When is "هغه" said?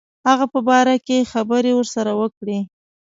0.27-0.45